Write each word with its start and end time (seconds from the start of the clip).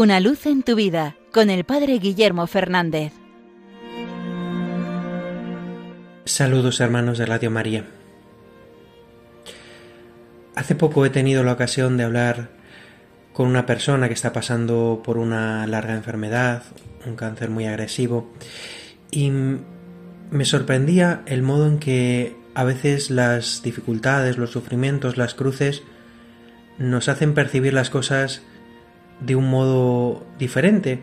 Una 0.00 0.20
luz 0.20 0.46
en 0.46 0.62
tu 0.62 0.76
vida 0.76 1.16
con 1.32 1.50
el 1.50 1.64
Padre 1.64 1.98
Guillermo 1.98 2.46
Fernández. 2.46 3.12
Saludos 6.24 6.78
hermanos 6.78 7.18
de 7.18 7.26
Radio 7.26 7.50
María. 7.50 7.84
Hace 10.54 10.76
poco 10.76 11.04
he 11.04 11.10
tenido 11.10 11.42
la 11.42 11.52
ocasión 11.52 11.96
de 11.96 12.04
hablar 12.04 12.50
con 13.32 13.48
una 13.48 13.66
persona 13.66 14.06
que 14.06 14.14
está 14.14 14.32
pasando 14.32 15.02
por 15.04 15.18
una 15.18 15.66
larga 15.66 15.94
enfermedad, 15.94 16.62
un 17.04 17.16
cáncer 17.16 17.50
muy 17.50 17.66
agresivo, 17.66 18.30
y 19.10 19.32
me 19.32 20.44
sorprendía 20.44 21.22
el 21.26 21.42
modo 21.42 21.66
en 21.66 21.80
que 21.80 22.36
a 22.54 22.62
veces 22.62 23.10
las 23.10 23.64
dificultades, 23.64 24.38
los 24.38 24.52
sufrimientos, 24.52 25.16
las 25.16 25.34
cruces 25.34 25.82
nos 26.78 27.08
hacen 27.08 27.34
percibir 27.34 27.74
las 27.74 27.90
cosas 27.90 28.42
de 29.20 29.36
un 29.36 29.50
modo 29.50 30.26
diferente, 30.38 31.00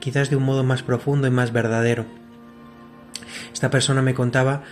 quizás 0.00 0.30
de 0.30 0.36
un 0.36 0.44
modo 0.44 0.64
más 0.64 0.82
profundo 0.82 1.26
y 1.26 1.30
más 1.30 1.52
verdadero. 1.52 2.04
Esta 3.52 3.70
persona 3.70 4.02
me 4.02 4.14
contaba 4.14 4.62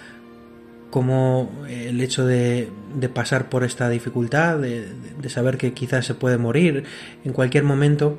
cómo 0.91 1.51
el 1.69 2.01
hecho 2.01 2.27
de, 2.27 2.71
pasar 3.13 3.49
por 3.49 3.65
esta 3.65 3.89
dificultad, 3.89 4.59
de, 4.59 4.89
de 5.21 5.29
saber 5.29 5.59
que 5.59 5.73
quizás 5.73 6.07
se 6.07 6.15
puede 6.15 6.39
morir 6.39 6.85
en 7.25 7.33
cualquier 7.33 7.65
momento, 7.65 8.19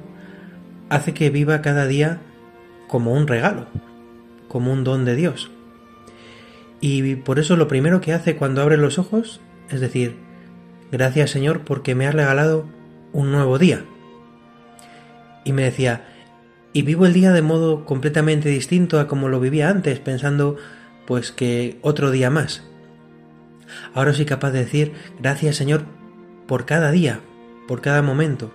hace 0.90 1.14
que 1.14 1.30
viva 1.30 1.62
cada 1.62 1.88
día 1.88 2.20
como 2.88 3.14
un 3.14 3.28
regalo, 3.28 3.68
como 4.48 4.72
un 4.72 4.84
don 4.84 5.06
de 5.06 5.16
Dios. 5.16 5.52
Y 6.80 7.16
por 7.16 7.40
eso 7.40 7.56
lo 7.56 7.68
primero 7.68 8.02
que 8.02 8.14
hace 8.14 8.36
cuando 8.36 8.62
abre 8.62 8.78
los 8.78 9.00
ojos 9.00 9.42
es 9.70 9.82
decir, 9.82 10.16
gracias 10.92 11.32
Señor 11.32 11.62
porque 11.62 11.96
me 11.96 12.08
has 12.08 12.16
regalado 12.16 12.66
un 13.14 13.32
nuevo 13.32 13.58
día 13.58 13.84
y 15.48 15.54
me 15.54 15.64
decía, 15.64 16.02
y 16.74 16.82
vivo 16.82 17.06
el 17.06 17.14
día 17.14 17.32
de 17.32 17.42
modo 17.42 17.86
completamente 17.86 18.50
distinto 18.50 19.00
a 19.00 19.08
como 19.08 19.30
lo 19.30 19.40
vivía 19.40 19.70
antes, 19.70 20.00
pensando 20.02 20.58
pues 21.06 21.32
que 21.32 21.80
otro 21.82 22.12
día 22.12 22.30
más. 22.30 22.64
Ahora 23.94 24.14
soy 24.14 24.26
capaz 24.26 24.52
de 24.52 24.60
decir, 24.60 24.92
gracias 25.22 25.56
Señor 25.56 25.86
por 26.48 26.66
cada 26.66 26.92
día, 26.92 27.22
por 27.66 27.80
cada 27.80 28.02
momento, 28.02 28.54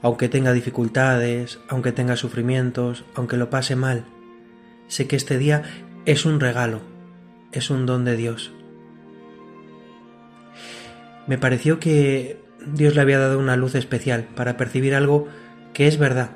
aunque 0.00 0.28
tenga 0.28 0.52
dificultades, 0.52 1.58
aunque 1.68 1.90
tenga 1.90 2.14
sufrimientos, 2.14 3.04
aunque 3.16 3.36
lo 3.36 3.50
pase 3.50 3.74
mal. 3.74 4.04
Sé 4.86 5.08
que 5.08 5.16
este 5.16 5.38
día 5.38 5.64
es 6.04 6.24
un 6.24 6.38
regalo, 6.38 6.82
es 7.50 7.68
un 7.68 7.84
don 7.84 8.04
de 8.04 8.16
Dios. 8.16 8.52
Me 11.26 11.36
pareció 11.36 11.80
que 11.80 12.40
Dios 12.64 12.94
le 12.94 13.00
había 13.00 13.18
dado 13.18 13.40
una 13.40 13.56
luz 13.56 13.74
especial 13.74 14.28
para 14.36 14.56
percibir 14.56 14.94
algo 14.94 15.26
que 15.72 15.86
es 15.86 15.98
verdad 15.98 16.30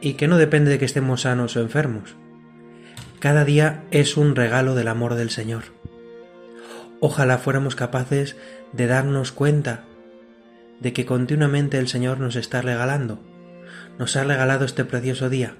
y 0.00 0.14
que 0.14 0.28
no 0.28 0.38
depende 0.38 0.70
de 0.70 0.78
que 0.78 0.84
estemos 0.84 1.22
sanos 1.22 1.56
o 1.56 1.60
enfermos. 1.60 2.16
Cada 3.20 3.44
día 3.44 3.84
es 3.90 4.16
un 4.16 4.34
regalo 4.34 4.74
del 4.74 4.88
amor 4.88 5.14
del 5.14 5.30
Señor. 5.30 5.64
Ojalá 7.00 7.38
fuéramos 7.38 7.76
capaces 7.76 8.36
de 8.72 8.86
darnos 8.86 9.32
cuenta 9.32 9.84
de 10.80 10.92
que 10.92 11.06
continuamente 11.06 11.78
el 11.78 11.88
Señor 11.88 12.18
nos 12.18 12.36
está 12.36 12.62
regalando. 12.62 13.20
Nos 13.98 14.16
ha 14.16 14.24
regalado 14.24 14.64
este 14.64 14.84
precioso 14.84 15.30
día. 15.30 15.54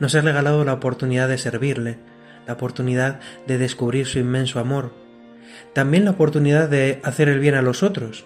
Nos 0.00 0.14
ha 0.16 0.20
regalado 0.20 0.64
la 0.64 0.72
oportunidad 0.72 1.28
de 1.28 1.38
servirle, 1.38 1.98
la 2.46 2.54
oportunidad 2.54 3.20
de 3.46 3.58
descubrir 3.58 4.06
su 4.06 4.18
inmenso 4.18 4.58
amor, 4.58 4.92
también 5.72 6.04
la 6.04 6.12
oportunidad 6.12 6.68
de 6.68 7.00
hacer 7.04 7.28
el 7.28 7.38
bien 7.38 7.54
a 7.54 7.62
los 7.62 7.84
otros. 7.84 8.24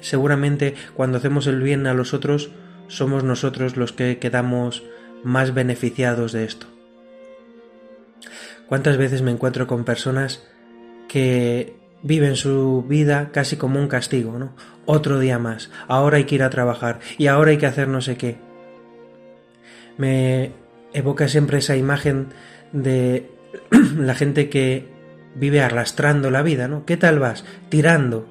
Seguramente 0.00 0.74
cuando 0.94 1.16
hacemos 1.18 1.46
el 1.46 1.62
bien 1.62 1.86
a 1.86 1.94
los 1.94 2.12
otros 2.12 2.50
somos 2.88 3.24
nosotros 3.24 3.76
los 3.76 3.92
que 3.92 4.18
quedamos 4.18 4.82
más 5.24 5.54
beneficiados 5.54 6.32
de 6.32 6.44
esto. 6.44 6.66
¿Cuántas 8.68 8.96
veces 8.96 9.22
me 9.22 9.30
encuentro 9.30 9.66
con 9.66 9.84
personas 9.84 10.46
que 11.08 11.76
viven 12.02 12.36
su 12.36 12.84
vida 12.88 13.30
casi 13.32 13.56
como 13.56 13.80
un 13.80 13.88
castigo, 13.88 14.38
¿no? 14.38 14.54
Otro 14.84 15.18
día 15.18 15.38
más, 15.38 15.70
ahora 15.88 16.18
hay 16.18 16.24
que 16.24 16.36
ir 16.36 16.42
a 16.42 16.50
trabajar 16.50 17.00
y 17.18 17.26
ahora 17.26 17.50
hay 17.50 17.58
que 17.58 17.66
hacer 17.66 17.88
no 17.88 18.00
sé 18.00 18.16
qué. 18.16 18.36
Me 19.98 20.52
evoca 20.92 21.28
siempre 21.28 21.58
esa 21.58 21.76
imagen 21.76 22.28
de 22.72 23.30
la 23.96 24.14
gente 24.14 24.48
que 24.48 24.88
vive 25.34 25.60
arrastrando 25.60 26.30
la 26.30 26.42
vida, 26.42 26.68
¿no? 26.68 26.84
¿Qué 26.84 26.96
tal 26.96 27.18
vas? 27.18 27.44
Tirando. 27.68 28.26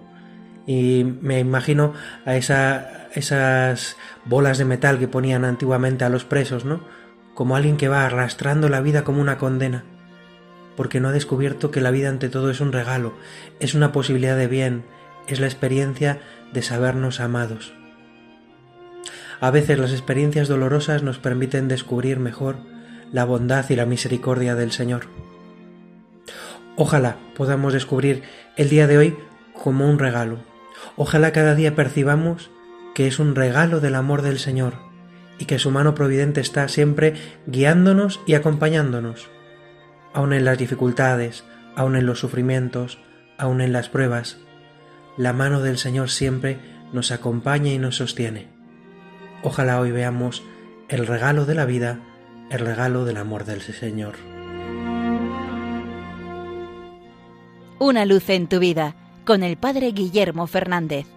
Y 0.68 1.04
me 1.22 1.40
imagino 1.40 1.94
a 2.26 2.36
esa 2.36 3.05
esas 3.16 3.98
bolas 4.26 4.58
de 4.58 4.66
metal 4.66 5.00
que 5.00 5.08
ponían 5.08 5.46
antiguamente 5.46 6.04
a 6.06 6.10
los 6.10 6.26
presos, 6.26 6.66
¿no? 6.66 6.82
Como 7.34 7.56
alguien 7.56 7.78
que 7.78 7.88
va 7.88 8.06
arrastrando 8.06 8.70
la 8.70 8.82
vida 8.82 9.04
como 9.04 9.22
una 9.22 9.38
condena, 9.38 9.84
porque 10.76 11.00
no 11.00 11.10
ha 11.10 11.14
descubierto 11.14 11.72
que 11.72 11.82
la 11.82 11.92
vida 11.92 12.10
ante 12.10 12.30
todo 12.30 12.50
es 12.50 12.62
un 12.62 12.72
regalo, 12.72 13.14
es 13.60 13.74
una 13.74 13.92
posibilidad 13.92 14.38
de 14.38 14.48
bien, 14.48 14.84
es 15.28 15.40
la 15.40 15.48
experiencia 15.48 16.20
de 16.54 16.62
sabernos 16.62 17.20
amados. 17.20 17.74
A 19.42 19.52
veces 19.52 19.80
las 19.80 19.92
experiencias 19.92 20.48
dolorosas 20.48 21.04
nos 21.04 21.18
permiten 21.18 21.68
descubrir 21.68 22.20
mejor 22.20 22.58
la 23.12 23.26
bondad 23.26 23.66
y 23.70 23.76
la 23.76 23.86
misericordia 23.86 24.56
del 24.56 24.72
Señor. 24.72 25.08
Ojalá 26.78 27.18
podamos 27.36 27.74
descubrir 27.74 28.24
el 28.58 28.70
día 28.70 28.88
de 28.88 28.98
hoy 28.98 29.18
como 29.54 29.90
un 29.90 30.00
regalo. 30.00 30.40
Ojalá 30.98 31.32
cada 31.32 31.56
día 31.56 31.76
percibamos 31.76 32.50
que 32.96 33.06
es 33.08 33.20
un 33.20 33.36
regalo 33.36 33.82
del 33.82 33.94
amor 33.94 34.24
del 34.24 34.40
Señor 34.40 34.74
y 35.38 35.46
que 35.46 35.60
su 35.60 35.70
mano 35.70 35.94
providente 35.94 36.40
está 36.40 36.68
siempre 36.70 37.14
guiándonos 37.46 38.22
y 38.26 38.36
acompañándonos, 38.36 39.30
aun 40.14 40.32
en 40.32 40.46
las 40.46 40.58
dificultades, 40.58 41.44
aun 41.76 41.98
en 41.98 42.06
los 42.06 42.20
sufrimientos, 42.20 42.98
aun 43.38 43.60
en 43.60 43.74
las 43.74 43.90
pruebas. 43.90 44.38
La 45.18 45.34
mano 45.34 45.62
del 45.62 45.78
Señor 45.78 46.10
siempre 46.10 46.58
nos 46.94 47.12
acompaña 47.12 47.72
y 47.72 47.78
nos 47.78 47.98
sostiene. 47.98 48.48
Ojalá 49.44 49.82
hoy 49.82 49.92
veamos 49.92 50.42
el 50.88 51.06
regalo 51.06 51.46
de 51.46 51.56
la 51.56 51.66
vida, 51.66 52.00
el 52.50 52.60
regalo 52.60 53.04
del 53.04 53.18
amor 53.18 53.44
del 53.44 53.62
Señor. 53.62 54.16
Una 57.78 58.06
luz 58.06 58.30
en 58.30 58.48
tu 58.48 58.60
vida 58.60 58.96
con 59.26 59.44
el 59.44 59.58
Padre 59.58 59.92
Guillermo 59.92 60.48
Fernández. 60.48 61.08